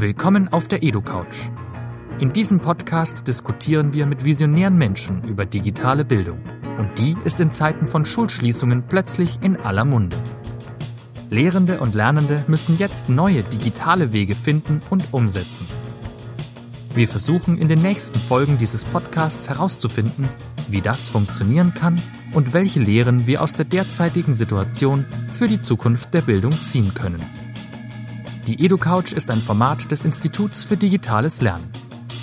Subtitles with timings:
[0.00, 1.50] Willkommen auf der EduCouch.
[2.20, 6.38] In diesem Podcast diskutieren wir mit visionären Menschen über digitale Bildung.
[6.78, 10.16] Und die ist in Zeiten von Schulschließungen plötzlich in aller Munde.
[11.30, 15.66] Lehrende und Lernende müssen jetzt neue digitale Wege finden und umsetzen.
[16.94, 20.28] Wir versuchen in den nächsten Folgen dieses Podcasts herauszufinden,
[20.68, 22.00] wie das funktionieren kann
[22.34, 27.47] und welche Lehren wir aus der derzeitigen Situation für die Zukunft der Bildung ziehen können.
[28.48, 31.70] Die EduCouch ist ein Format des Instituts für digitales Lernen,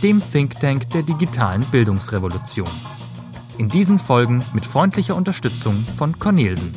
[0.02, 2.68] dem Think Tank der digitalen Bildungsrevolution.
[3.60, 6.74] In diesen Folgen mit freundlicher Unterstützung von Cornelsen.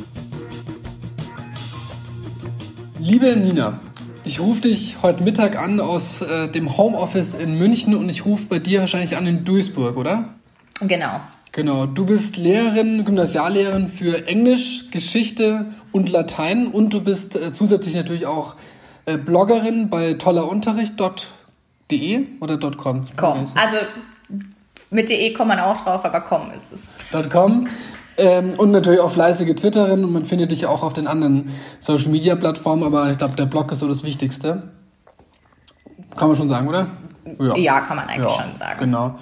[2.99, 3.79] Liebe Nina,
[4.23, 8.45] ich rufe dich heute Mittag an aus äh, dem Homeoffice in München und ich rufe
[8.45, 10.35] bei dir wahrscheinlich an in Duisburg, oder?
[10.81, 11.21] Genau.
[11.53, 17.95] Genau, du bist Lehrerin, Gymnasiallehrerin für Englisch, Geschichte und Latein und du bist äh, zusätzlich
[17.95, 18.53] natürlich auch
[19.09, 23.05] äh, Bloggerin bei tollerunterricht.de oder .com?
[23.15, 23.45] Com.
[23.55, 23.77] Also
[24.91, 26.89] mit de kommt man auch drauf, aber com ist es.
[27.29, 27.67] .com.
[28.17, 32.09] Ähm, und natürlich auch fleißige Twitterin und man findet dich auch auf den anderen Social
[32.09, 34.63] Media Plattformen, aber ich glaube, der Blog ist so das Wichtigste.
[36.17, 36.87] Kann man schon sagen, oder?
[37.39, 38.79] Ja, ja kann man eigentlich ja, schon sagen.
[38.79, 39.15] Genau.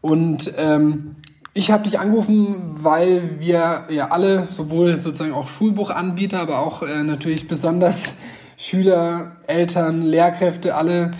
[0.00, 1.16] Und ähm,
[1.52, 7.04] ich habe dich angerufen, weil wir ja alle, sowohl sozusagen auch Schulbuchanbieter, aber auch äh,
[7.04, 8.14] natürlich besonders
[8.56, 11.12] Schüler, Eltern, Lehrkräfte alle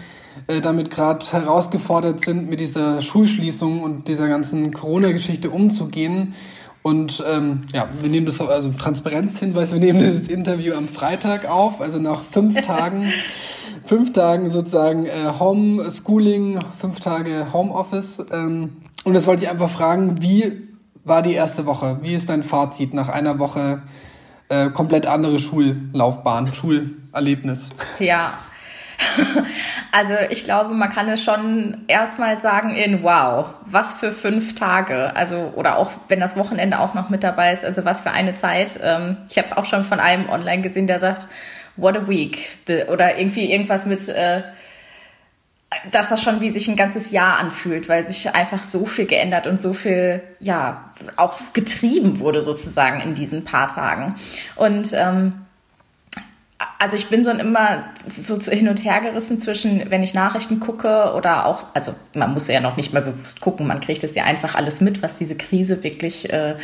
[0.46, 6.34] äh, damit gerade herausgefordert sind, mit dieser Schulschließung und dieser ganzen Corona-Geschichte umzugehen.
[6.82, 11.80] Und ähm, ja, wir nehmen das also Transparenzhinweis, wir nehmen dieses Interview am Freitag auf,
[11.80, 13.10] also nach fünf Tagen,
[13.86, 18.22] fünf Tagen sozusagen äh, Homeschooling, fünf Tage Homeoffice.
[18.30, 20.52] Ähm, und das wollte ich einfach fragen, wie
[21.04, 21.98] war die erste Woche?
[22.02, 23.82] Wie ist dein Fazit nach einer Woche
[24.54, 27.68] äh, komplett andere Schullaufbahn, Schulerlebnis?
[27.98, 28.34] Ja,
[29.92, 35.14] also ich glaube, man kann es schon erstmal sagen in wow, was für fünf Tage.
[35.16, 38.34] Also oder auch wenn das Wochenende auch noch mit dabei ist, also was für eine
[38.34, 38.78] Zeit.
[38.82, 41.28] Ähm, ich habe auch schon von einem online gesehen, der sagt,
[41.76, 42.50] what a week.
[42.88, 44.42] Oder irgendwie irgendwas mit, äh,
[45.90, 49.46] dass das schon wie sich ein ganzes Jahr anfühlt, weil sich einfach so viel geändert
[49.46, 54.14] und so viel, ja, auch getrieben wurde sozusagen in diesen paar Tagen.
[54.56, 55.44] Und ähm,
[56.78, 61.12] also ich bin so immer so hin und her gerissen zwischen, wenn ich Nachrichten gucke
[61.14, 64.24] oder auch, also man muss ja noch nicht mal bewusst gucken, man kriegt es ja
[64.24, 66.56] einfach alles mit, was diese Krise wirklich äh,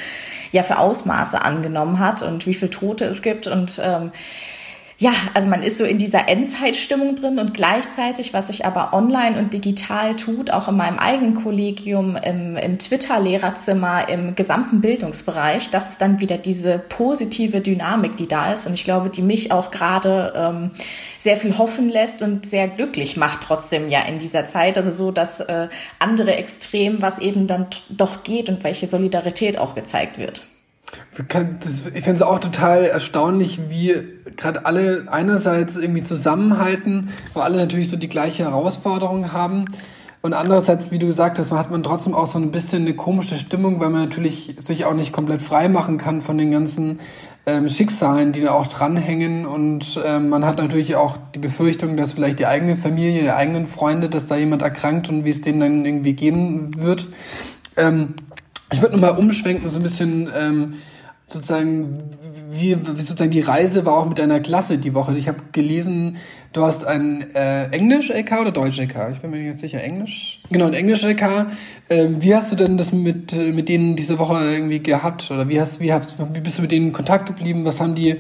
[0.52, 4.12] ja für Ausmaße angenommen hat und wie viele Tote es gibt und ähm,
[5.00, 9.38] ja, also man ist so in dieser Endzeitstimmung drin und gleichzeitig, was sich aber online
[9.38, 15.88] und digital tut, auch in meinem eigenen Kollegium, im, im Twitter-Lehrerzimmer, im gesamten Bildungsbereich, das
[15.88, 19.70] ist dann wieder diese positive Dynamik, die da ist und ich glaube, die mich auch
[19.70, 20.70] gerade ähm,
[21.16, 24.76] sehr viel hoffen lässt und sehr glücklich macht trotzdem ja in dieser Zeit.
[24.76, 25.68] Also so, dass äh,
[25.98, 30.49] andere Extrem, was eben dann doch geht und welche Solidarität auch gezeigt wird.
[31.94, 33.94] Ich finde es auch total erstaunlich, wie
[34.36, 39.66] gerade alle einerseits irgendwie zusammenhalten, wo alle natürlich so die gleiche Herausforderung haben.
[40.22, 43.36] Und andererseits, wie du gesagt hast, hat man trotzdem auch so ein bisschen eine komische
[43.36, 47.00] Stimmung, weil man natürlich sich auch nicht komplett frei machen kann von den ganzen
[47.46, 49.46] ähm, Schicksalen, die da auch dranhängen.
[49.46, 53.66] Und ähm, man hat natürlich auch die Befürchtung, dass vielleicht die eigene Familie, die eigenen
[53.66, 57.08] Freunde, dass da jemand erkrankt und wie es denen dann irgendwie gehen wird.
[57.78, 58.14] Ähm,
[58.72, 60.74] ich würde nochmal umschwenken, so ein bisschen ähm,
[61.26, 62.02] sozusagen,
[62.50, 65.16] wie, wie sozusagen die Reise war auch mit deiner Klasse die Woche.
[65.16, 66.16] Ich habe gelesen,
[66.52, 69.12] du hast ein äh, Englisch-LK oder Deutsch-LK?
[69.12, 69.82] Ich bin mir nicht ganz sicher.
[69.82, 70.40] Englisch?
[70.50, 71.46] Genau, ein Englisch-LK.
[71.88, 75.30] Ähm, wie hast du denn das mit, mit denen diese Woche irgendwie gehabt?
[75.30, 77.64] Oder wie, hast, wie, hast, wie bist du mit denen in Kontakt geblieben?
[77.64, 78.16] Was haben die,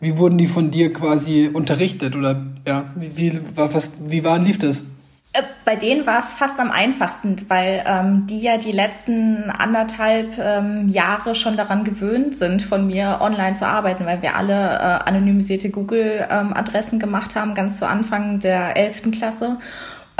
[0.00, 2.16] wie wurden die von dir quasi unterrichtet?
[2.16, 4.84] Oder ja, wie, wie, was, wie war, lief das?
[5.32, 10.38] Äh, bei denen war es fast am einfachsten, weil ähm, die ja die letzten anderthalb
[10.38, 15.08] ähm, Jahre schon daran gewöhnt sind, von mir online zu arbeiten, weil wir alle äh,
[15.08, 19.58] anonymisierte Google-Adressen ähm, gemacht haben, ganz zu Anfang der elften Klasse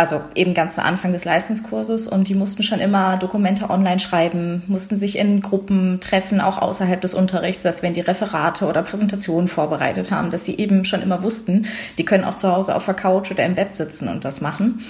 [0.01, 4.63] also eben ganz zu Anfang des Leistungskurses und die mussten schon immer Dokumente online schreiben,
[4.67, 9.47] mussten sich in Gruppen treffen, auch außerhalb des Unterrichts, dass wenn die Referate oder Präsentationen
[9.47, 11.67] vorbereitet haben, dass sie eben schon immer wussten,
[11.99, 14.83] die können auch zu Hause auf der Couch oder im Bett sitzen und das machen.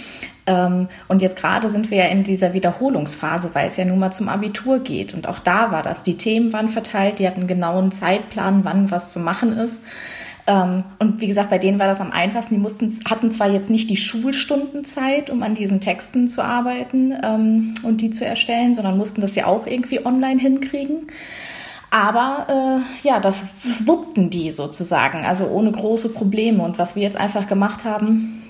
[0.47, 4.13] Ähm, und jetzt gerade sind wir ja in dieser Wiederholungsphase, weil es ja nun mal
[4.13, 5.13] zum Abitur geht.
[5.13, 6.05] Und auch da war das.
[6.05, 9.83] Die Themen waren verteilt, die hatten einen genauen Zeitplan, wann was zu machen ist.
[10.47, 12.55] Ähm, und wie gesagt, bei denen war das am einfachsten.
[12.55, 17.75] Die mussten, hatten zwar jetzt nicht die Schulstundenzeit, um an diesen Texten zu arbeiten ähm,
[17.83, 21.07] und die zu erstellen, sondern mussten das ja auch irgendwie online hinkriegen.
[21.91, 22.47] Aber
[23.03, 23.49] äh, ja, das
[23.85, 26.63] wuppten die sozusagen, also ohne große Probleme.
[26.63, 28.43] Und was wir jetzt einfach gemacht haben,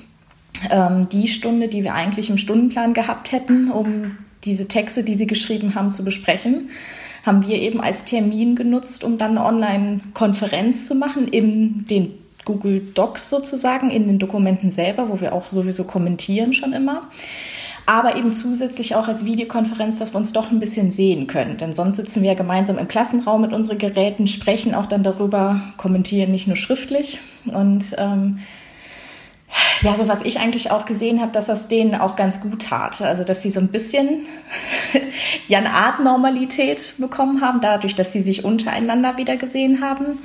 [0.70, 5.26] ähm, die Stunde, die wir eigentlich im Stundenplan gehabt hätten, um diese Texte, die sie
[5.26, 6.68] geschrieben haben, zu besprechen,
[7.24, 12.12] haben wir eben als Termin genutzt, um dann eine Online-Konferenz zu machen in den
[12.44, 17.08] Google Docs sozusagen, in den Dokumenten selber, wo wir auch sowieso kommentieren schon immer.
[17.86, 21.56] Aber eben zusätzlich auch als Videokonferenz, dass wir uns doch ein bisschen sehen können.
[21.56, 25.60] Denn sonst sitzen wir ja gemeinsam im Klassenraum mit unseren Geräten, sprechen auch dann darüber,
[25.76, 27.18] kommentieren nicht nur schriftlich.
[27.46, 28.38] Und ähm,
[29.82, 33.00] ja, so was ich eigentlich auch gesehen habe, dass das denen auch ganz gut tat.
[33.02, 34.26] Also, dass sie so ein bisschen
[35.48, 40.18] ja eine Art Normalität bekommen haben, dadurch, dass sie sich untereinander wieder gesehen haben.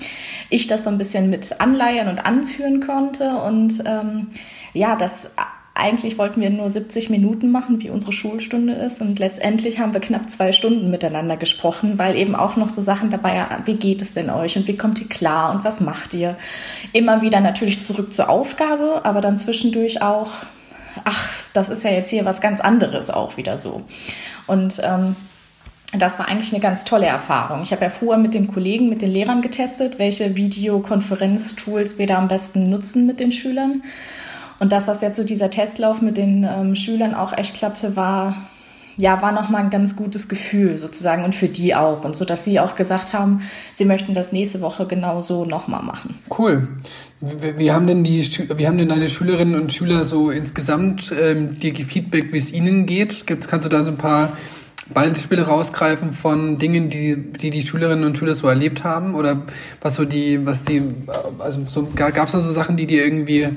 [0.50, 4.28] Ich das so ein bisschen mit anleiern und anführen konnte und ähm,
[4.74, 5.32] ja, das
[5.76, 9.02] eigentlich wollten wir nur 70 Minuten machen, wie unsere Schulstunde ist.
[9.02, 13.10] Und letztendlich haben wir knapp zwei Stunden miteinander gesprochen, weil eben auch noch so Sachen
[13.10, 16.14] dabei waren, wie geht es denn euch und wie kommt ihr klar und was macht
[16.14, 16.38] ihr?
[16.94, 20.32] Immer wieder natürlich zurück zur Aufgabe, aber dann zwischendurch auch,
[21.04, 23.84] ach, das ist ja jetzt hier was ganz anderes auch wieder so.
[24.48, 25.18] Und ähm,
[25.92, 27.62] das war eigentlich eine ganz tolle Erfahrung.
[27.64, 32.18] Ich habe ja vorher mit den Kollegen, mit den Lehrern getestet, welche Videokonferenztools wir da
[32.18, 33.84] am besten nutzen mit den Schülern.
[34.60, 38.36] Und dass das jetzt so dieser Testlauf mit den ähm, Schülern auch echt klappte, war
[38.98, 42.04] ja, war nochmal ein ganz gutes Gefühl sozusagen und für die auch.
[42.06, 43.42] Und so, dass sie auch gesagt haben,
[43.74, 46.16] sie möchten das nächste Woche genauso nochmal machen.
[46.38, 46.70] Cool.
[47.20, 48.26] Wie, haben denn die,
[48.56, 52.86] wie haben denn deine Schülerinnen und Schüler so insgesamt ähm, dir gefeedback, wie es ihnen
[52.86, 53.28] geht?
[53.28, 54.38] Gibt's, kannst du da so ein paar
[54.94, 59.16] Beispiele rausgreifen von Dingen, die, die die Schülerinnen und Schüler so erlebt haben?
[59.16, 59.44] Oder
[59.82, 60.84] was so die, was die,
[61.40, 63.48] also so, gab es da so Sachen, die dir irgendwie,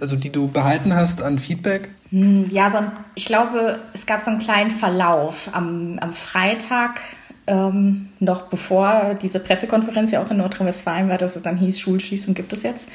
[0.00, 1.90] also die du behalten hast an Feedback?
[2.10, 7.00] Hm, ja, so ein, ich glaube, es gab so einen kleinen Verlauf am, am Freitag.
[7.46, 12.32] Ähm, noch bevor diese Pressekonferenz ja auch in Nordrhein-Westfalen war, dass es dann hieß, Schulschließung
[12.32, 12.90] gibt es jetzt.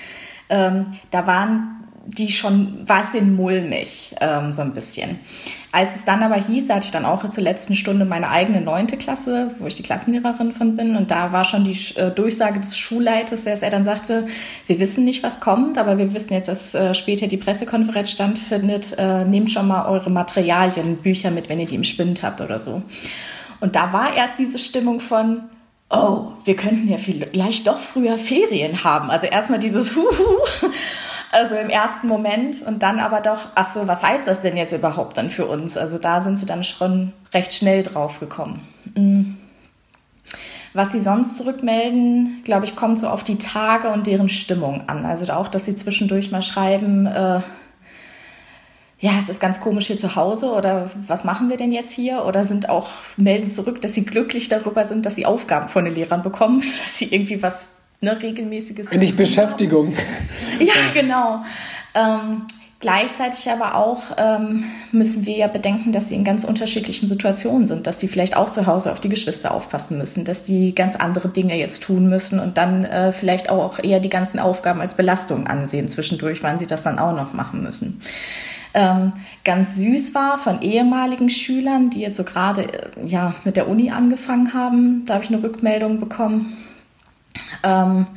[0.49, 5.19] Ähm, da waren die schon, war es den mulmig, ähm, so ein bisschen.
[5.71, 8.97] Als es dann aber hieß, hatte ich dann auch zur letzten Stunde meine eigene neunte
[8.97, 10.95] Klasse, wo ich die Klassenlehrerin von bin.
[10.95, 14.25] Und da war schon die äh, Durchsage des Schulleiters, dass er dann sagte,
[14.65, 18.95] wir wissen nicht, was kommt, aber wir wissen jetzt, dass äh, später die Pressekonferenz stattfindet.
[18.97, 22.59] Äh, nehmt schon mal eure Materialien, Bücher mit, wenn ihr die im Spind habt oder
[22.59, 22.81] so.
[23.59, 25.41] Und da war erst diese Stimmung von,
[25.89, 29.09] oh, wir könnten ja vielleicht doch früher Ferien haben.
[29.09, 30.37] Also erstmal dieses Huhu
[31.31, 34.73] also im ersten Moment und dann aber doch, ach so, was heißt das denn jetzt
[34.73, 35.77] überhaupt dann für uns?
[35.77, 38.67] Also da sind sie dann schon recht schnell drauf gekommen.
[38.95, 39.35] Mm.
[40.73, 45.05] Was sie sonst zurückmelden, glaube ich, kommt so auf die Tage und deren Stimmung an.
[45.05, 47.41] Also auch, dass sie zwischendurch mal schreiben, äh,
[49.01, 52.25] ja, es ist ganz komisch hier zu Hause oder was machen wir denn jetzt hier?
[52.25, 55.95] Oder sind auch, melden zurück, dass sie glücklich darüber sind, dass sie Aufgaben von den
[55.95, 58.91] Lehrern bekommen, dass sie irgendwie was ne, regelmäßiges.
[58.93, 59.93] Nicht Beschäftigung.
[60.59, 61.41] Ja, genau.
[61.95, 62.45] Ähm,
[62.81, 67.87] gleichzeitig aber auch ähm, müssen wir ja bedenken, dass sie in ganz unterschiedlichen Situationen sind,
[67.87, 71.29] dass die vielleicht auch zu Hause auf die Geschwister aufpassen müssen, dass die ganz andere
[71.29, 75.47] Dinge jetzt tun müssen und dann äh, vielleicht auch eher die ganzen Aufgaben als Belastung
[75.47, 78.01] ansehen zwischendurch, wann sie das dann auch noch machen müssen.
[78.73, 79.13] Ähm,
[79.45, 83.91] ganz süß war von ehemaligen Schülern, die jetzt so gerade äh, ja, mit der Uni
[83.91, 85.05] angefangen haben.
[85.05, 86.57] Da habe ich eine Rückmeldung bekommen
[87.63, 88.07] ähm,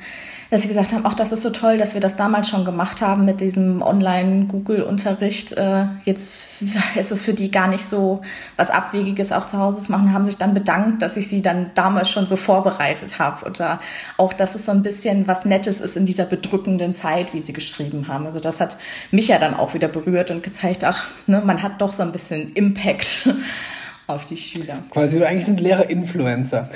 [0.52, 3.00] dass sie gesagt haben, auch das ist so toll, dass wir das damals schon gemacht
[3.00, 5.52] haben mit diesem Online-Google-Unterricht.
[5.52, 6.46] Äh, jetzt
[6.94, 8.20] ist es für die gar nicht so
[8.56, 11.70] was Abwegiges auch zu Hause zu machen, haben sich dann bedankt, dass ich sie dann
[11.74, 13.46] damals schon so vorbereitet habe.
[13.46, 13.80] Oder
[14.18, 17.54] auch, dass es so ein bisschen was Nettes ist in dieser bedrückenden Zeit, wie sie
[17.54, 18.26] geschrieben haben.
[18.26, 18.76] Also das hat
[19.10, 22.12] mich ja dann auch wieder berührt und gezeigt, ach, ne, man hat doch so ein
[22.12, 23.26] bisschen Impact
[24.06, 24.82] auf die Schüler.
[24.90, 26.68] Quasi, eigentlich sind Lehrer Influencer.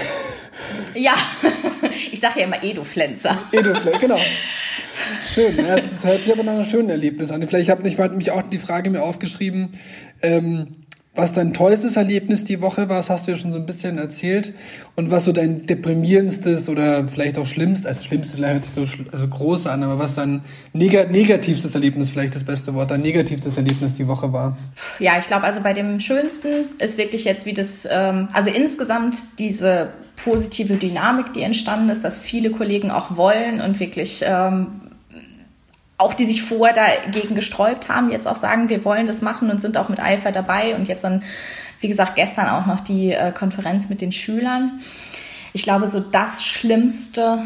[0.94, 1.14] Ja,
[2.12, 3.38] ich sage ja immer Eduflenzer.
[3.52, 4.18] Eduflenzer, genau.
[5.34, 7.46] Schön, das hört sich aber nach einem schönen Erlebnis an.
[7.46, 9.78] Vielleicht habe ich mich auch die Frage mir aufgeschrieben,
[10.22, 10.85] ähm,
[11.16, 13.98] was dein tollstes Erlebnis die Woche war, das hast du ja schon so ein bisschen
[13.98, 14.52] erzählt.
[14.94, 19.66] Und was so dein deprimierendstes oder vielleicht auch schlimmstes, also schlimmste vielleicht so also groß
[19.66, 20.42] an, aber was dein
[20.72, 24.56] neg negativstes Erlebnis, vielleicht das beste Wort, dein negativstes Erlebnis die Woche war?
[24.98, 29.16] Ja, ich glaube, also bei dem schönsten ist wirklich jetzt wie das, ähm, also insgesamt
[29.38, 34.85] diese positive Dynamik, die entstanden ist, dass viele Kollegen auch wollen und wirklich ähm,
[35.98, 39.62] auch die sich vorher dagegen gesträubt haben, jetzt auch sagen, wir wollen das machen und
[39.62, 40.74] sind auch mit Eifer dabei.
[40.74, 41.22] Und jetzt dann,
[41.80, 44.80] wie gesagt, gestern auch noch die äh, Konferenz mit den Schülern.
[45.52, 47.38] Ich glaube, so das Schlimmste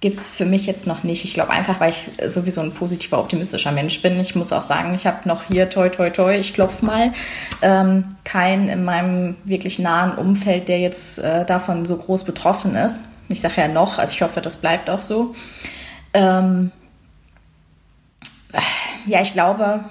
[0.00, 1.24] gibt es für mich jetzt noch nicht.
[1.24, 4.18] Ich glaube einfach, weil ich sowieso ein positiver, optimistischer Mensch bin.
[4.18, 7.12] Ich muss auch sagen, ich habe noch hier, toi, toi, toi, ich klopfe mal,
[7.60, 13.08] ähm, keinen in meinem wirklich nahen Umfeld, der jetzt äh, davon so groß betroffen ist.
[13.28, 15.34] Ich sage ja noch, also ich hoffe, das bleibt auch so.
[16.14, 16.72] Ähm,
[19.06, 19.84] ja, ich glaube,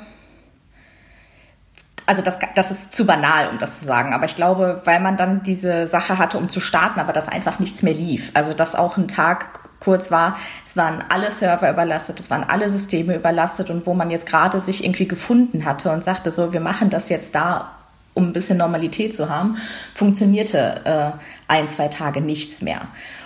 [2.09, 4.13] also das, das ist zu banal, um das zu sagen.
[4.13, 7.59] Aber ich glaube, weil man dann diese Sache hatte, um zu starten, aber dass einfach
[7.59, 8.31] nichts mehr lief.
[8.33, 10.35] Also dass auch ein Tag kurz war,
[10.65, 14.59] es waren alle Server überlastet, es waren alle Systeme überlastet und wo man jetzt gerade
[14.59, 17.75] sich irgendwie gefunden hatte und sagte so, wir machen das jetzt da,
[18.15, 19.57] um ein bisschen Normalität zu haben,
[19.93, 21.11] funktionierte äh,
[21.47, 22.81] ein, zwei Tage nichts mehr.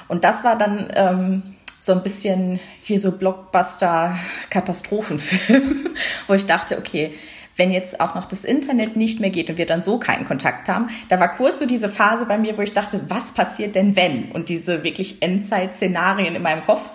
[0.10, 5.90] Und das war dann ähm, so ein bisschen hier so Blockbuster-Katastrophenfilm,
[6.28, 7.14] wo ich dachte, okay,
[7.58, 10.70] wenn jetzt auch noch das Internet nicht mehr geht und wir dann so keinen Kontakt
[10.70, 13.98] haben, da war kurz so diese Phase bei mir, wo ich dachte, was passiert denn
[13.98, 14.32] wenn?
[14.32, 16.90] Und diese wirklich Endzeit-Szenarien in meinem Kopf.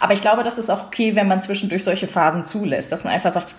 [0.00, 3.12] Aber ich glaube, das ist auch okay, wenn man zwischendurch solche Phasen zulässt, dass man
[3.12, 3.54] einfach sagt,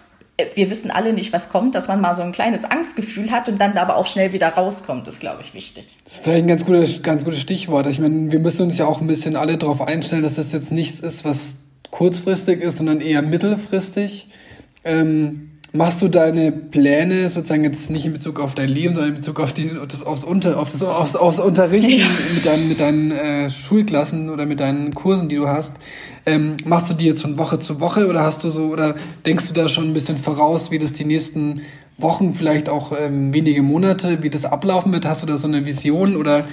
[0.53, 3.59] wir wissen alle nicht, was kommt, dass man mal so ein kleines Angstgefühl hat und
[3.59, 5.85] dann da aber auch schnell wieder rauskommt, ist, glaube ich, wichtig.
[6.03, 7.87] Das ist vielleicht ein ganz gutes, ganz gutes Stichwort.
[7.87, 10.71] Ich meine, wir müssen uns ja auch ein bisschen alle darauf einstellen, dass das jetzt
[10.71, 11.55] nichts ist, was
[11.89, 14.27] kurzfristig ist, sondern eher mittelfristig.
[14.83, 19.17] Ähm, machst du deine Pläne sozusagen jetzt nicht in Bezug auf dein Leben, sondern in
[19.17, 19.69] Bezug auf die,
[20.05, 22.07] aufs, Unter, auf das, aufs, aufs Unterrichten ja.
[22.33, 25.73] mit deinen, mit deinen äh, Schulklassen oder mit deinen Kursen, die du hast?
[26.25, 28.95] Ähm, machst du die jetzt von Woche zu Woche oder hast du so, oder
[29.25, 31.61] denkst du da schon ein bisschen voraus, wie das die nächsten
[31.97, 35.05] Wochen, vielleicht auch ähm, wenige Monate, wie das ablaufen wird?
[35.05, 36.45] Hast du da so eine Vision oder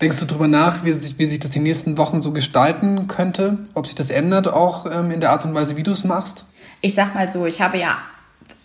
[0.00, 3.58] denkst du darüber nach, wie sich, wie sich das die nächsten Wochen so gestalten könnte?
[3.74, 6.44] Ob sich das ändert auch ähm, in der Art und Weise, wie du es machst?
[6.80, 7.98] Ich sag mal so, ich habe ja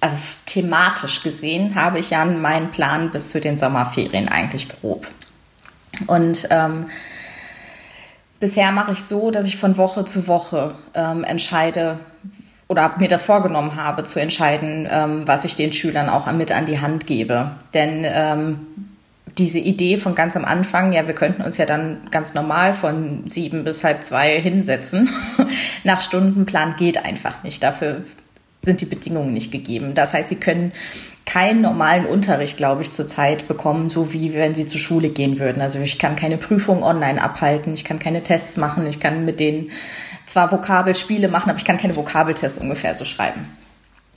[0.02, 5.08] also thematisch gesehen, habe ich ja meinen Plan bis zu den Sommerferien eigentlich grob.
[6.08, 6.88] Und ähm,
[8.40, 12.00] bisher mache ich so, dass ich von Woche zu Woche ähm, entscheide
[12.68, 16.66] oder mir das vorgenommen habe, zu entscheiden, ähm, was ich den Schülern auch mit an
[16.66, 17.52] die Hand gebe.
[17.74, 18.68] Denn ähm,
[19.38, 23.30] diese Idee von ganz am Anfang, ja, wir könnten uns ja dann ganz normal von
[23.30, 25.10] sieben bis halb zwei hinsetzen,
[25.84, 27.62] nach Stundenplan geht einfach nicht.
[27.62, 28.04] Dafür
[28.62, 29.94] sind die Bedingungen nicht gegeben.
[29.94, 30.72] Das heißt, sie können
[31.26, 35.62] keinen normalen Unterricht, glaube ich, zurzeit bekommen, so wie wenn sie zur Schule gehen würden.
[35.62, 39.40] Also ich kann keine Prüfung online abhalten, ich kann keine Tests machen, ich kann mit
[39.40, 39.72] denen
[40.26, 43.46] zwar Vokabelspiele machen, aber ich kann keine Vokabeltests ungefähr so schreiben.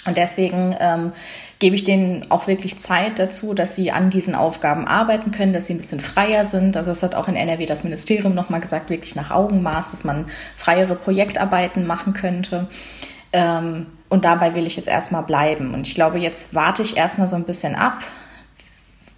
[0.07, 1.13] Und deswegen ähm,
[1.59, 5.67] gebe ich denen auch wirklich Zeit dazu, dass sie an diesen Aufgaben arbeiten können, dass
[5.67, 6.77] sie ein bisschen freier sind.
[6.77, 10.27] Also es hat auch in NRW das Ministerium nochmal gesagt, wirklich nach Augenmaß, dass man
[10.57, 12.69] freiere Projektarbeiten machen könnte.
[13.33, 15.75] Ähm, und dabei will ich jetzt erstmal bleiben.
[15.75, 17.99] Und ich glaube, jetzt warte ich erstmal so ein bisschen ab,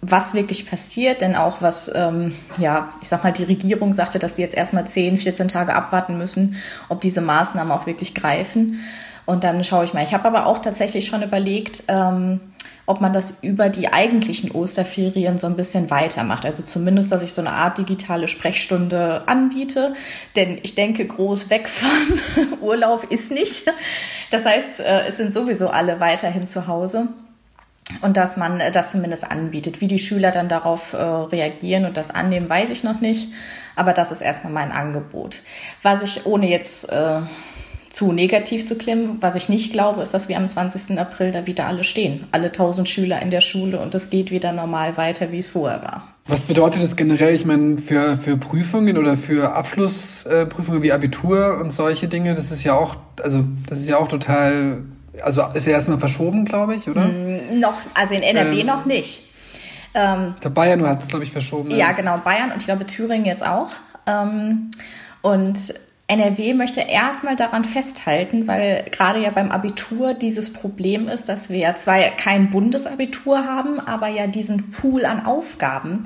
[0.01, 4.37] was wirklich passiert, denn auch was, ähm, ja, ich sag mal, die Regierung sagte, dass
[4.37, 6.55] sie jetzt erstmal 10, 14 Tage abwarten müssen,
[6.89, 8.79] ob diese Maßnahmen auch wirklich greifen.
[9.27, 10.03] Und dann schaue ich mal.
[10.03, 12.39] Ich habe aber auch tatsächlich schon überlegt, ähm,
[12.87, 16.45] ob man das über die eigentlichen Osterferien so ein bisschen weitermacht.
[16.45, 19.93] Also zumindest, dass ich so eine Art digitale Sprechstunde anbiete.
[20.37, 22.21] Denn ich denke, groß wegfahren,
[22.61, 23.65] Urlaub ist nicht.
[24.31, 27.09] Das heißt, äh, es sind sowieso alle weiterhin zu Hause.
[28.01, 29.81] Und dass man das zumindest anbietet.
[29.81, 33.29] Wie die Schüler dann darauf äh, reagieren und das annehmen, weiß ich noch nicht.
[33.75, 35.41] Aber das ist erstmal mein Angebot.
[35.83, 37.19] Was ich ohne jetzt äh,
[37.89, 39.17] zu negativ zu klimmen.
[39.21, 40.99] Was ich nicht glaube, ist, dass wir am 20.
[40.99, 42.25] April da wieder alle stehen.
[42.31, 45.81] Alle 1000 Schüler in der Schule und es geht wieder normal weiter, wie es vorher
[45.81, 46.07] war.
[46.27, 51.71] Was bedeutet das generell, ich meine, für, für Prüfungen oder für Abschlussprüfungen wie Abitur und
[51.71, 54.81] solche Dinge, das ist ja auch, also das ist ja auch total,
[55.21, 57.05] also ist ja erstmal verschoben, glaube ich, oder?
[57.05, 59.23] Mm, noch, also in NRW ähm, noch nicht.
[59.93, 61.71] Ähm, ich glaube, Bayern hat es, glaube ich, verschoben.
[61.71, 63.69] Ja, genau, Bayern und ich glaube Thüringen jetzt auch.
[64.05, 64.69] Ähm,
[65.21, 65.73] und
[66.09, 71.57] NRW möchte erstmal daran festhalten, weil gerade ja beim Abitur dieses Problem ist, dass wir
[71.57, 76.05] ja zwar kein Bundesabitur haben, aber ja diesen Pool an Aufgaben,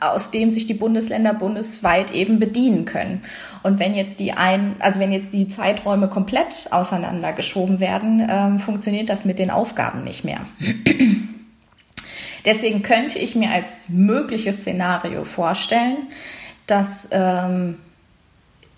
[0.00, 3.22] aus dem sich die Bundesländer bundesweit eben bedienen können.
[3.62, 9.08] Und wenn jetzt die ein, also wenn jetzt die Zeiträume komplett auseinandergeschoben werden, ähm, funktioniert
[9.08, 10.40] das mit den Aufgaben nicht mehr.
[12.44, 16.08] Deswegen könnte ich mir als mögliches Szenario vorstellen,
[16.66, 17.78] dass ähm,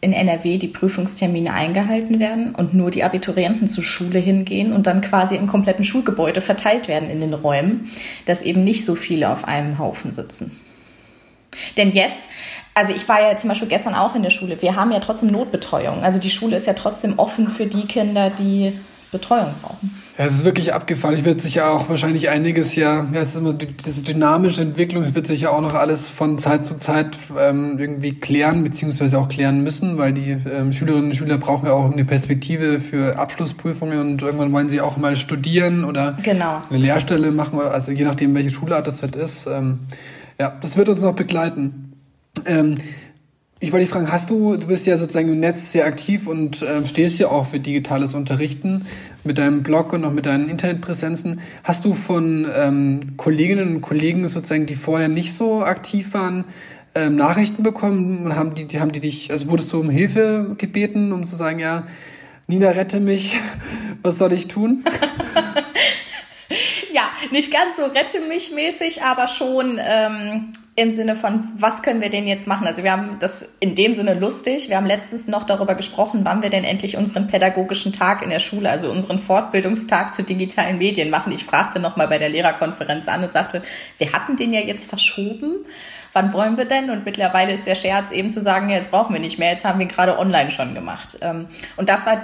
[0.00, 5.00] in NRW die Prüfungstermine eingehalten werden und nur die Abiturienten zur Schule hingehen und dann
[5.00, 7.91] quasi im kompletten Schulgebäude verteilt werden in den Räumen,
[8.26, 10.61] dass eben nicht so viele auf einem Haufen sitzen.
[11.76, 12.26] Denn jetzt,
[12.75, 15.31] also ich war ja zum Beispiel gestern auch in der Schule, wir haben ja trotzdem
[15.31, 16.03] Notbetreuung.
[16.03, 18.73] Also die Schule ist ja trotzdem offen für die Kinder, die
[19.13, 19.91] Betreuung brauchen.
[20.19, 21.19] Ja, es ist wirklich abgefallen.
[21.19, 25.05] Ich werde sich ja auch wahrscheinlich einiges ja, ja, es ist immer diese dynamische Entwicklung,
[25.05, 29.19] es wird sich ja auch noch alles von Zeit zu Zeit ähm, irgendwie klären, beziehungsweise
[29.19, 33.19] auch klären müssen, weil die ähm, Schülerinnen und Schüler brauchen ja auch eine Perspektive für
[33.19, 36.63] Abschlussprüfungen und irgendwann wollen sie auch mal studieren oder genau.
[36.71, 39.47] eine Lehrstelle machen, also je nachdem, welche Schulart das halt ist.
[39.47, 39.81] Ähm,
[40.39, 41.93] ja, das wird uns noch begleiten.
[42.45, 42.77] Ähm,
[43.59, 46.61] Ich wollte dich fragen, hast du, du bist ja sozusagen im Netz sehr aktiv und
[46.61, 48.85] äh, stehst ja auch für digitales Unterrichten
[49.25, 51.41] mit deinem Blog und auch mit deinen Internetpräsenzen.
[51.65, 56.45] Hast du von ähm, Kolleginnen und Kollegen sozusagen, die vorher nicht so aktiv waren,
[56.95, 60.55] ähm, Nachrichten bekommen und haben die, die, haben die dich, also wurdest du um Hilfe
[60.59, 61.85] gebeten, um zu sagen, ja,
[62.49, 63.41] Nina, rette mich,
[64.03, 64.85] was soll ich tun?
[67.30, 72.11] nicht ganz so rette mich mäßig, aber schon ähm, im Sinne von, was können wir
[72.11, 72.66] denn jetzt machen?
[72.66, 74.68] Also wir haben das in dem Sinne lustig.
[74.68, 78.40] Wir haben letztens noch darüber gesprochen, wann wir denn endlich unseren pädagogischen Tag in der
[78.40, 81.33] Schule, also unseren Fortbildungstag zu digitalen Medien machen.
[81.33, 83.62] Ich fragte nochmal bei der Lehrerkonferenz an und sagte,
[83.97, 85.64] wir hatten den ja jetzt verschoben.
[86.12, 86.90] Wann wollen wir denn?
[86.90, 89.64] Und mittlerweile ist der Scherz eben zu sagen, ja, jetzt brauchen wir nicht mehr, jetzt
[89.64, 91.16] haben wir ihn gerade online schon gemacht.
[91.23, 91.47] Ähm,
[91.78, 92.23] und das war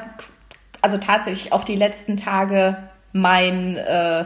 [0.83, 2.77] also tatsächlich auch die letzten Tage
[3.13, 4.25] mein, äh,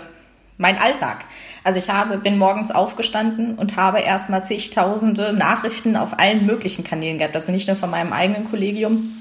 [0.59, 1.25] mein Alltag.
[1.65, 7.19] Also ich habe, bin morgens aufgestanden und habe erstmal zigtausende Nachrichten auf allen möglichen Kanälen
[7.19, 7.35] gehabt.
[7.35, 9.13] Also nicht nur von meinem eigenen Kollegium,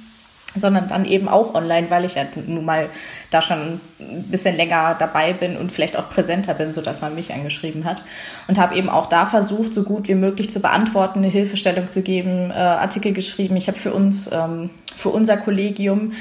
[0.56, 2.90] sondern dann eben auch online, weil ich ja nun mal
[3.30, 7.34] da schon ein bisschen länger dabei bin und vielleicht auch präsenter bin, sodass man mich
[7.34, 8.04] angeschrieben hat.
[8.48, 12.02] Und habe eben auch da versucht, so gut wie möglich zu beantworten, eine Hilfestellung zu
[12.02, 13.58] geben, äh, Artikel geschrieben.
[13.58, 16.14] Ich habe für uns, ähm, für unser Kollegium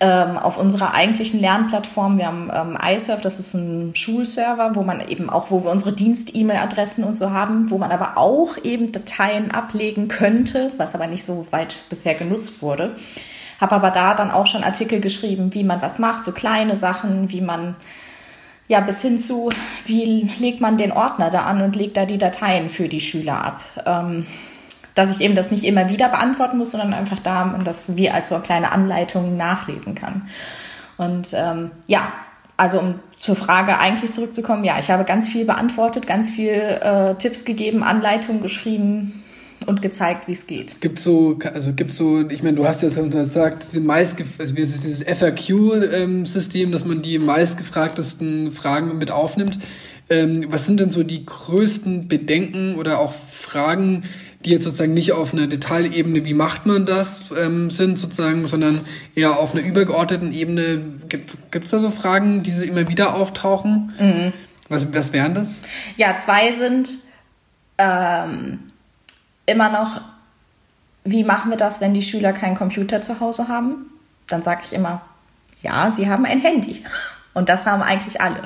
[0.00, 2.18] ähm, auf unserer eigentlichen Lernplattform.
[2.18, 5.92] Wir haben ähm, iSurf, das ist ein Schulserver, wo man eben auch, wo wir unsere
[5.92, 11.24] Dienst-E-Mail-Adressen und so haben, wo man aber auch eben Dateien ablegen könnte, was aber nicht
[11.24, 12.94] so weit bisher genutzt wurde.
[13.60, 17.30] Habe aber da dann auch schon Artikel geschrieben, wie man was macht, so kleine Sachen,
[17.30, 17.74] wie man
[18.68, 19.48] ja, bis hin zu,
[19.86, 23.42] wie legt man den Ordner da an und legt da die Dateien für die Schüler
[23.42, 23.62] ab.
[23.86, 24.26] Ähm,
[24.98, 28.28] dass ich eben das nicht immer wieder beantworten muss, sondern einfach da, dass wir als
[28.28, 30.28] so eine kleine Anleitung nachlesen kann.
[30.96, 32.12] Und ähm, ja,
[32.56, 37.14] also um zur Frage eigentlich zurückzukommen, ja, ich habe ganz viel beantwortet, ganz viel äh,
[37.14, 39.22] Tipps gegeben, Anleitungen geschrieben
[39.66, 40.80] und gezeigt, wie es geht.
[40.80, 45.04] Gibt so, also gibt so, ich meine, du hast ja gesagt, die meist, also dieses
[45.04, 49.58] FAQ-System, ähm, dass man die meistgefragtesten Fragen mit aufnimmt.
[50.10, 54.04] Ähm, was sind denn so die größten Bedenken oder auch Fragen,
[54.44, 58.86] die jetzt sozusagen nicht auf einer Detailebene, wie macht man das, ähm, sind sozusagen, sondern
[59.14, 60.80] eher auf einer übergeordneten Ebene.
[61.08, 63.92] Gibt es da so Fragen, die so immer wieder auftauchen?
[63.98, 64.32] Mhm.
[64.68, 65.58] Was, was wären das?
[65.96, 66.90] Ja, zwei sind
[67.78, 68.60] ähm,
[69.46, 70.00] immer noch,
[71.04, 73.86] wie machen wir das, wenn die Schüler keinen Computer zu Hause haben?
[74.28, 75.00] Dann sage ich immer,
[75.62, 76.84] ja, sie haben ein Handy.
[77.34, 78.42] Und das haben eigentlich alle.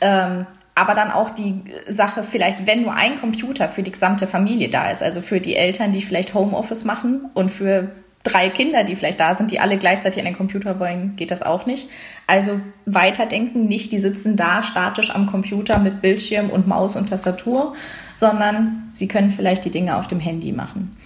[0.00, 4.70] Ähm, aber dann auch die Sache, vielleicht, wenn nur ein Computer für die gesamte Familie
[4.70, 7.90] da ist, also für die Eltern, die vielleicht Homeoffice machen und für
[8.22, 11.42] drei Kinder, die vielleicht da sind, die alle gleichzeitig an den Computer wollen, geht das
[11.42, 11.88] auch nicht.
[12.26, 17.74] Also weiterdenken, nicht die sitzen da statisch am Computer mit Bildschirm und Maus und Tastatur,
[18.14, 20.96] sondern sie können vielleicht die Dinge auf dem Handy machen.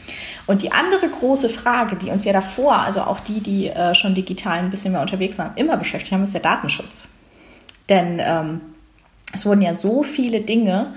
[0.46, 4.14] Und die andere große Frage, die uns ja davor, also auch die, die äh, schon
[4.14, 7.14] digital ein bisschen mehr unterwegs waren, immer beschäftigt haben, ist der Datenschutz.
[7.88, 8.60] Denn ähm,
[9.32, 10.94] es wurden ja so viele Dinge,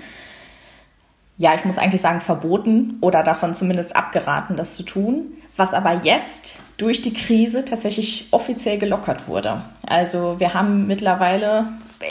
[1.38, 6.02] ja, ich muss eigentlich sagen, verboten oder davon zumindest abgeraten, das zu tun, was aber
[6.04, 9.62] jetzt durch die Krise tatsächlich offiziell gelockert wurde.
[9.86, 11.68] Also wir haben mittlerweile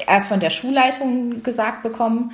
[0.08, 2.32] erst von der Schulleitung gesagt bekommen,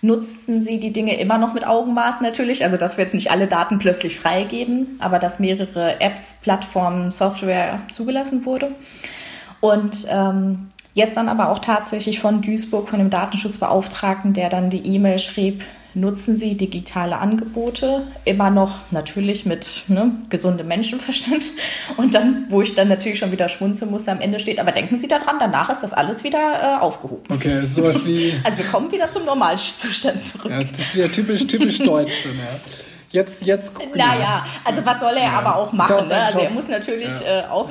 [0.00, 3.46] nutzen sie die Dinge immer noch mit Augenmaß natürlich, also dass wir jetzt nicht alle
[3.46, 8.72] Daten plötzlich freigeben, aber dass mehrere Apps, Plattformen, Software zugelassen wurde.
[9.60, 10.68] Und ähm,
[10.98, 15.62] Jetzt dann aber auch tatsächlich von Duisburg, von dem Datenschutzbeauftragten, der dann die E-Mail schrieb,
[15.94, 21.52] nutzen Sie digitale Angebote, immer noch natürlich mit ne, gesundem Menschenverstand.
[21.98, 24.98] Und dann, wo ich dann natürlich schon wieder schmunzeln muss, am Ende steht, aber denken
[24.98, 27.32] Sie daran, danach ist das alles wieder äh, aufgehoben.
[27.32, 28.34] Okay, sowas wie.
[28.42, 30.50] Also wir kommen wieder zum Normalzustand zurück.
[30.50, 32.58] Ja, das ist ja typisch, typisch deutsch dann, ja.
[33.10, 35.38] Jetzt, jetzt gucken Naja, also was soll er ja.
[35.38, 36.08] aber auch machen?
[36.08, 36.22] Ne?
[36.22, 37.42] Also er muss natürlich ja.
[37.42, 37.68] äh, auch.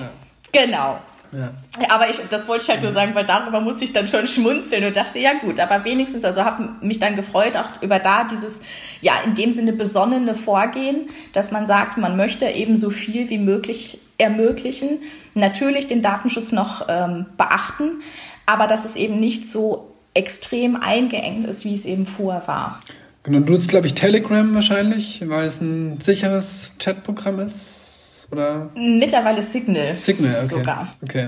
[0.54, 1.00] Genau.
[1.32, 1.52] Ja.
[1.90, 4.86] Aber ich, das wollte ich halt nur sagen, weil darüber musste ich dann schon schmunzeln
[4.86, 8.62] und dachte, ja gut, aber wenigstens, also habe mich dann gefreut, auch über da dieses,
[9.02, 13.38] ja, in dem Sinne besonnene Vorgehen, dass man sagt, man möchte eben so viel wie
[13.38, 15.00] möglich ermöglichen,
[15.34, 18.02] natürlich den Datenschutz noch ähm, beachten,
[18.46, 22.82] aber dass es eben nicht so extrem eingeengt ist, wie es eben vorher war.
[23.24, 27.87] Genau, du nutzt, glaube ich, Telegram wahrscheinlich, weil es ein sicheres Chatprogramm ist.
[28.32, 28.70] Oder?
[28.76, 29.96] Mittlerweile Signal.
[29.96, 30.46] Signal, okay.
[30.46, 30.94] Sogar.
[31.02, 31.28] Okay.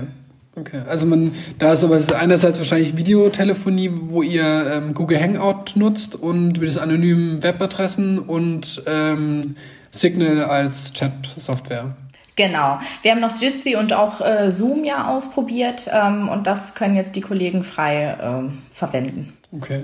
[0.56, 6.16] Okay, also man, da ist aber einerseits wahrscheinlich Videotelefonie, wo ihr ähm, Google Hangout nutzt
[6.16, 9.54] und mit das anonymen Webadressen und ähm,
[9.92, 11.94] Signal als Chat-Software.
[12.34, 12.80] Genau.
[13.02, 17.14] Wir haben noch Jitsi und auch äh, Zoom ja ausprobiert ähm, und das können jetzt
[17.14, 19.34] die Kollegen frei äh, verwenden.
[19.52, 19.82] Okay.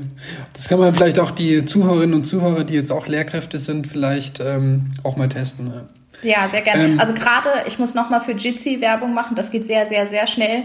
[0.53, 4.41] Das kann man vielleicht auch die Zuhörerinnen und Zuhörer, die jetzt auch Lehrkräfte sind, vielleicht
[4.41, 5.67] ähm, auch mal testen.
[5.69, 5.83] Ja.
[6.23, 6.85] Ja, sehr gerne.
[6.85, 9.35] Ähm, also gerade, ich muss nochmal für Jitsi Werbung machen.
[9.37, 10.65] Das geht sehr, sehr, sehr schnell.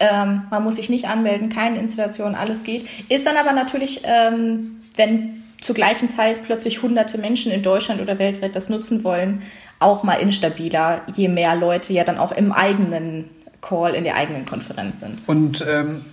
[0.00, 2.86] Ähm, man muss sich nicht anmelden, keine Installation, alles geht.
[3.08, 8.18] Ist dann aber natürlich, ähm, wenn zur gleichen Zeit plötzlich hunderte Menschen in Deutschland oder
[8.18, 9.42] weltweit das nutzen wollen,
[9.78, 13.30] auch mal instabiler, je mehr Leute ja dann auch im eigenen
[13.60, 15.24] Call, in der eigenen Konferenz sind.
[15.26, 16.04] Und ähm,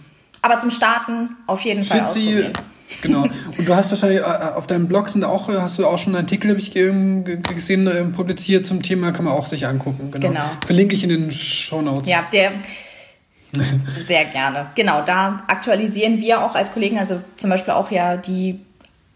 [0.41, 2.53] aber zum Starten auf jeden Fall ausprobieren.
[3.01, 3.23] Genau.
[3.57, 6.25] Und du hast wahrscheinlich äh, auf deinem Blog sind auch, hast du auch schon einen
[6.25, 10.09] Artikel, habe ich gesehen, äh, publiziert zum Thema, kann man auch sich angucken.
[10.11, 10.27] Genau.
[10.27, 10.45] genau.
[10.65, 12.09] Verlinke ich in den Show Notes.
[12.09, 12.53] Ja, der
[14.05, 14.67] sehr gerne.
[14.75, 18.59] Genau, da aktualisieren wir auch als Kollegen, also zum Beispiel auch ja die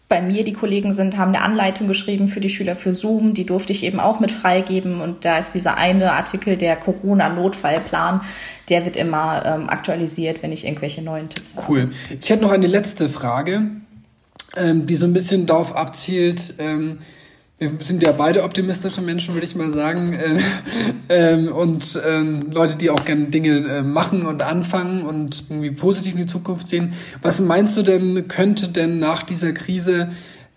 [0.08, 3.34] bei mir die Kollegen sind, haben eine Anleitung geschrieben für die Schüler für Zoom.
[3.34, 5.02] Die durfte ich eben auch mit freigeben.
[5.02, 8.22] Und da ist dieser eine Artikel, der Corona-Notfallplan,
[8.70, 11.68] der wird immer ähm, aktualisiert, wenn ich irgendwelche neuen Tipps habe.
[11.68, 11.90] Cool.
[12.22, 13.68] Ich hätte noch eine letzte Frage,
[14.56, 17.00] ähm, die so ein bisschen darauf abzielt, ähm,
[17.58, 20.14] wir sind ja beide optimistische Menschen, würde ich mal sagen.
[20.14, 20.40] Äh,
[21.10, 26.22] ähm, und ähm, Leute, die auch gerne Dinge machen und anfangen und irgendwie positiv in
[26.22, 26.94] die Zukunft sehen.
[27.22, 30.10] Was meinst du denn, könnte denn nach dieser Krise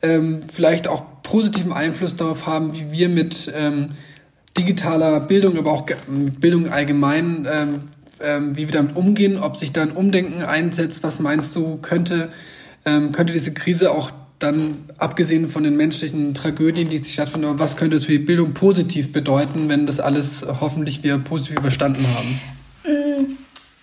[0.03, 3.93] ähm, vielleicht auch positiven Einfluss darauf haben, wie wir mit ähm,
[4.57, 7.81] digitaler Bildung, aber auch mit Bildung allgemein, ähm,
[8.21, 11.03] ähm, wie wir damit umgehen, ob sich da ein Umdenken einsetzt?
[11.03, 12.31] Was meinst du, könnte,
[12.85, 17.97] ähm, könnte diese Krise auch dann abgesehen von den menschlichen Tragödien, die stattfinden, was könnte
[17.97, 22.41] es für die Bildung positiv bedeuten, wenn das alles hoffentlich wir positiv überstanden haben?
[22.85, 23.37] Mm,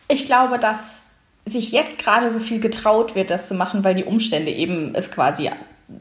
[0.08, 1.02] ich glaube, dass
[1.46, 5.12] sich jetzt gerade so viel getraut wird, das zu machen, weil die Umstände eben es
[5.12, 5.52] quasi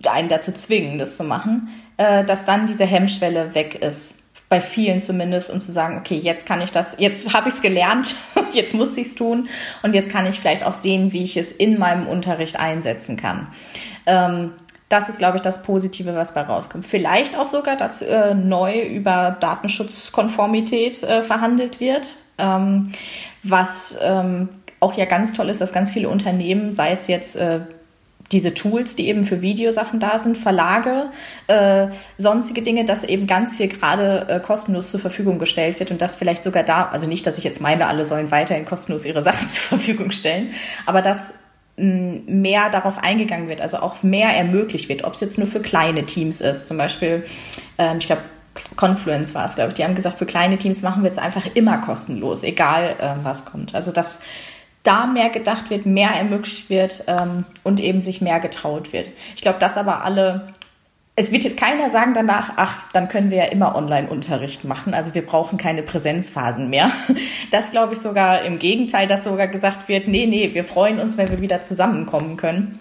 [0.07, 4.21] einen dazu zwingen, das zu machen, äh, dass dann diese Hemmschwelle weg ist.
[4.49, 7.62] Bei vielen zumindest, um zu sagen, okay, jetzt kann ich das, jetzt habe ich es
[7.62, 8.14] gelernt,
[8.53, 9.49] jetzt muss ich es tun
[9.83, 13.49] und jetzt kann ich vielleicht auch sehen, wie ich es in meinem Unterricht einsetzen kann.
[14.07, 14.53] Ähm,
[14.88, 16.87] das ist, glaube ich, das Positive, was bei rauskommt.
[16.87, 22.93] Vielleicht auch sogar, dass äh, neu über Datenschutzkonformität äh, verhandelt wird, ähm,
[23.43, 27.61] was ähm, auch ja ganz toll ist, dass ganz viele Unternehmen, sei es jetzt äh,
[28.31, 31.11] diese Tools, die eben für Videosachen da sind, Verlage,
[31.47, 31.88] äh,
[32.19, 36.17] sonstige Dinge, dass eben ganz viel gerade äh, kostenlos zur Verfügung gestellt wird und das
[36.17, 39.47] vielleicht sogar da, also nicht, dass ich jetzt meine, alle sollen weiterhin kostenlos ihre Sachen
[39.49, 40.51] zur Verfügung stellen,
[40.87, 41.35] aber dass
[41.77, 46.07] mehr darauf eingegangen wird, also auch mehr ermöglicht wird, ob es jetzt nur für kleine
[46.07, 46.69] Teams ist.
[46.69, 47.25] Zum Beispiel,
[47.79, 48.23] ähm, ich glaube,
[48.77, 51.47] Confluence war es, glaube ich, die haben gesagt, für kleine Teams machen wir jetzt einfach
[51.55, 53.75] immer kostenlos, egal ähm, was kommt.
[53.75, 54.23] Also dass
[54.85, 59.09] da mehr gedacht wird, mehr ermöglicht wird ähm, und eben sich mehr getraut wird.
[59.35, 60.47] Ich glaube, dass aber alle
[61.16, 64.94] es wird jetzt keiner sagen danach, ach, dann können wir ja immer Online-Unterricht machen.
[64.94, 66.90] Also wir brauchen keine Präsenzphasen mehr.
[67.50, 71.16] Das glaube ich sogar im Gegenteil, dass sogar gesagt wird, nee, nee, wir freuen uns,
[71.16, 72.81] wenn wir wieder zusammenkommen können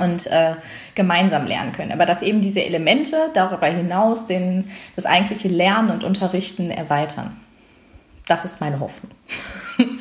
[0.00, 0.54] und äh,
[0.96, 1.92] gemeinsam lernen können.
[1.92, 7.36] Aber dass eben diese Elemente darüber hinaus den, das eigentliche Lernen und Unterrichten erweitern.
[8.26, 9.12] Das ist meine Hoffnung.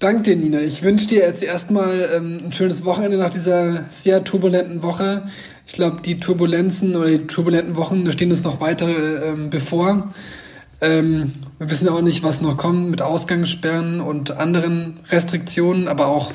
[0.00, 0.60] Danke dir, Nina.
[0.60, 5.24] Ich wünsche dir jetzt erstmal ähm, ein schönes Wochenende nach dieser sehr turbulenten Woche.
[5.66, 10.14] Ich glaube, die Turbulenzen oder die turbulenten Wochen, da stehen uns noch weitere ähm, bevor.
[10.80, 16.06] Ähm, wir wissen ja auch nicht, was noch kommt mit Ausgangssperren und anderen Restriktionen, aber
[16.06, 16.30] auch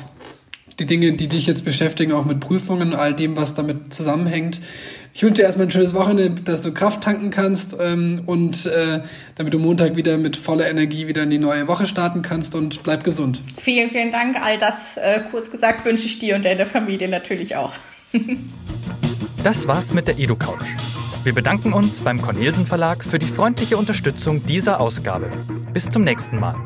[0.78, 4.60] die Dinge, die dich jetzt beschäftigen, auch mit Prüfungen, all dem, was damit zusammenhängt.
[5.16, 9.00] Ich wünsche dir erstmal ein schönes Wochenende, dass du Kraft tanken kannst ähm, und äh,
[9.36, 12.82] damit du Montag wieder mit voller Energie wieder in die neue Woche starten kannst und
[12.82, 13.40] bleib gesund.
[13.56, 14.36] Vielen, vielen Dank.
[14.42, 17.74] All das äh, kurz gesagt wünsche ich dir und deiner Familie natürlich auch.
[19.44, 20.66] das war's mit der EduCouch.
[21.22, 25.30] Wir bedanken uns beim Cornelsen Verlag für die freundliche Unterstützung dieser Ausgabe.
[25.72, 26.56] Bis zum nächsten Mal.